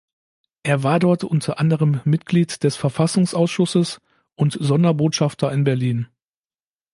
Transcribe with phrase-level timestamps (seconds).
[0.63, 4.01] Er war dort unter anderem Mitglied des Verfassungsausschusses
[4.33, 6.07] und Sonderbotschafter in Berlin.